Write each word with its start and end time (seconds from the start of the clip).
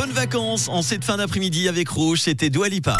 bonnes 0.00 0.12
vacances 0.12 0.68
en 0.68 0.80
cette 0.80 1.04
fin 1.04 1.18
d'après-midi 1.18 1.68
avec 1.68 1.90
Rouge, 1.90 2.22
c'était 2.22 2.48
Dua 2.48 2.70
Lipa. 2.70 2.96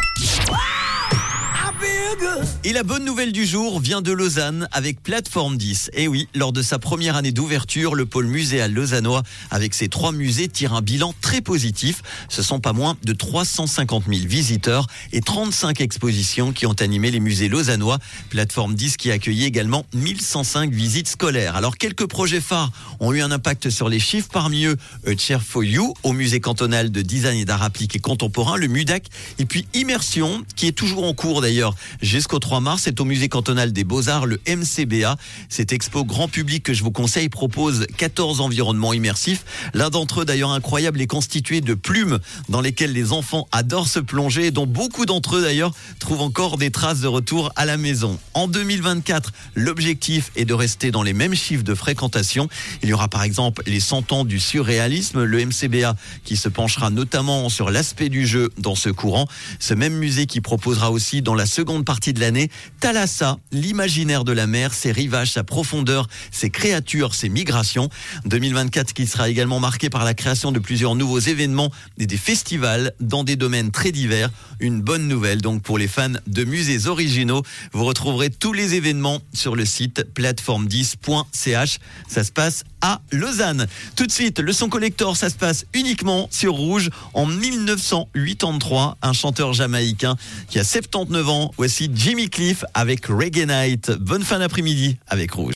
Et 2.65 2.73
la 2.73 2.83
bonne 2.83 3.05
nouvelle 3.05 3.33
du 3.33 3.47
jour 3.47 3.81
vient 3.81 4.03
de 4.03 4.11
Lausanne 4.11 4.69
avec 4.73 5.03
Plateforme 5.03 5.57
10. 5.57 5.91
Et 5.95 6.09
oui, 6.09 6.29
lors 6.35 6.53
de 6.53 6.61
sa 6.61 6.79
première 6.79 7.17
année 7.17 7.31
d'ouverture, 7.31 7.95
le 7.95 8.05
pôle 8.05 8.27
muséal 8.27 8.73
lausannois, 8.73 9.23
avec 9.51 9.75
ses 9.75 9.89
trois 9.89 10.11
musées, 10.11 10.49
tire 10.49 10.75
un 10.75 10.83
bilan 10.83 11.15
très 11.21 11.41
positif. 11.41 12.03
Ce 12.29 12.43
sont 12.43 12.59
pas 12.59 12.73
moins 12.73 12.97
de 13.05 13.13
350 13.13 14.05
000 14.09 14.27
visiteurs 14.27 14.87
et 15.13 15.21
35 15.21 15.81
expositions 15.81 16.53
qui 16.53 16.67
ont 16.67 16.75
animé 16.81 17.11
les 17.11 17.21
musées 17.21 17.49
lausannois. 17.49 17.99
Plateforme 18.29 18.75
10 18.75 18.97
qui 18.97 19.11
a 19.11 19.15
accueilli 19.15 19.45
également 19.45 19.87
1105 19.95 20.73
visites 20.73 21.09
scolaires. 21.09 21.57
Alors, 21.57 21.77
quelques 21.77 22.07
projets 22.07 22.41
phares 22.41 22.73
ont 22.99 23.13
eu 23.13 23.23
un 23.23 23.31
impact 23.31 23.71
sur 23.71 23.89
les 23.89 24.01
chiffres. 24.01 24.29
Parmi 24.33 24.65
eux, 24.65 24.77
A 25.07 25.17
Chair 25.17 25.43
for 25.43 25.65
You 25.65 25.95
au 26.03 26.13
musée 26.13 26.41
cantonal 26.41 26.91
de 26.91 27.03
design 27.03 27.39
et 27.39 27.45
d'art 27.45 27.63
appliqué 27.63 27.99
contemporain, 28.01 28.57
le 28.57 28.69
MUDAC, 28.69 29.07
et 29.39 29.45
puis 29.45 29.67
Immersion, 29.75 30.45
qui 30.57 30.67
est 30.67 30.73
toujours 30.73 31.05
en 31.05 31.15
cours 31.15 31.41
d'ailleurs 31.41 31.75
jusqu'au 32.03 32.39
3 32.39 32.61
mars. 32.61 32.83
C'est 32.85 33.01
au 33.01 33.05
musée 33.05 33.29
cantonal 33.29 33.73
des 33.73 33.85
Beaux-Arts, 33.85 34.27
le 34.27 34.41
MCBA. 34.47 35.17
Cette 35.49 35.73
expo 35.73 36.05
grand 36.05 36.29
public 36.29 36.63
que 36.63 36.75
je 36.75 36.83
vous 36.83 36.91
conseille 36.91 37.29
propose 37.29 37.87
14 37.97 38.41
environnements 38.41 38.93
immersifs. 38.93 39.45
L'un 39.75 39.91
d'entre 39.91 40.23
eux, 40.23 40.25
d'ailleurs 40.25 40.51
incroyable, 40.51 41.01
est 41.01 41.07
constitué 41.07 41.61
de 41.61 41.75
plumes 41.75 42.19
dans 42.49 42.61
lesquelles 42.61 42.93
les 42.93 43.13
enfants 43.13 43.49
adorent 43.53 43.89
se 43.89 44.01
plonger 44.01 44.51
dont 44.51 44.67
beaucoup 44.67 45.07
d'entre 45.07 45.37
eux, 45.37 45.43
d'ailleurs, 45.43 45.73
trouvent 45.99 46.23
encore 46.23 46.59
des 46.59 46.71
traces 46.71 47.01
de 47.01 47.09
retour 47.09 47.53
à 47.57 47.65
la 47.65 47.77
maison. 47.77 48.19
En 48.35 48.49
2024, 48.49 49.33
l'objectif 49.55 50.31
est 50.37 50.45
de 50.45 50.55
rester 50.55 50.91
dans 50.91 51.03
les 51.03 51.13
mêmes 51.13 51.35
chiffres 51.35 51.65
de 51.65 51.75
fréquentation. 51.75 52.49
Il 52.83 52.89
y 52.89 52.93
aura 52.93 53.09
par 53.09 53.23
exemple 53.23 53.63
les 53.67 53.81
100 53.81 54.13
ans 54.13 54.25
du 54.25 54.41
surréalisme, 54.41 55.23
le 55.23 55.45
MCBA 55.45 55.97
qui 56.25 56.37
se 56.37 56.49
penchera 56.49 56.91
notamment 56.91 57.49
sur 57.49 57.71
l'aspect 57.71 58.09
du 58.09 58.27
jeu 58.27 58.51
dans 58.59 58.75
ce 58.75 58.89
courant. 58.89 59.27
Ce 59.59 59.75
même 59.75 59.95
musée 59.95 60.27
qui 60.27 60.41
proposera 60.41 60.91
aussi 60.91 61.23
dans 61.23 61.35
la 61.35 61.47
seconde 61.47 61.85
partie 61.91 62.13
de 62.13 62.21
l'année 62.21 62.53
Thalassa, 62.79 63.39
l'imaginaire 63.51 64.23
de 64.23 64.31
la 64.31 64.47
mer, 64.47 64.73
ses 64.75 64.93
rivages, 64.93 65.33
sa 65.33 65.43
profondeur, 65.43 66.07
ses 66.31 66.49
créatures, 66.49 67.17
ses 67.17 67.29
migrations. 67.29 67.89
2024 68.27 68.93
qui 68.93 69.09
sera 69.09 69.29
également 69.29 69.59
marqué 69.59 69.91
par 69.91 70.05
la 70.05 70.15
création 70.15 70.53
de 70.53 70.61
plusieurs 70.61 70.95
nouveaux 70.95 71.19
événements 71.19 71.73
et 71.99 72.07
des 72.07 72.17
festivals 72.17 72.93
dans 73.01 73.25
des 73.25 73.35
domaines 73.35 73.73
très 73.73 73.91
divers. 73.91 74.31
Une 74.61 74.81
bonne 74.81 75.09
nouvelle 75.09 75.41
donc 75.41 75.63
pour 75.63 75.79
les 75.79 75.89
fans 75.89 76.13
de 76.29 76.45
musées 76.45 76.87
originaux. 76.87 77.43
Vous 77.73 77.85
retrouverez 77.85 78.31
tous 78.31 78.53
les 78.53 78.77
événements 78.77 79.19
sur 79.35 79.57
le 79.57 79.65
site 79.65 80.07
plateforme10.ch. 80.15 81.79
Ça 82.07 82.23
se 82.23 82.31
passe 82.31 82.63
à 82.81 83.01
Lausanne. 83.13 83.67
Tout 83.97 84.07
de 84.07 84.13
suite, 84.13 84.39
le 84.39 84.53
son 84.53 84.69
collector, 84.69 85.17
ça 85.17 85.31
se 85.31 85.35
passe 85.35 85.67
uniquement 85.75 86.29
sur 86.31 86.55
Rouge 86.55 86.91
en 87.15 87.27
1983. 87.27 88.99
Un 89.03 89.13
chanteur 89.13 89.53
jamaïcain 89.53 90.17
qui 90.49 90.59
a 90.59 90.65
79 90.65 91.29
ans. 91.29 91.51
Voici 91.57 91.91
Jimmy 91.95 92.29
Cliff 92.29 92.65
avec 92.75 93.07
Reggae 93.07 93.47
Night. 93.47 93.91
Bonne 93.93 94.23
fin 94.23 94.39
d'après-midi 94.39 94.97
avec 95.09 95.33
Rouge. 95.33 95.49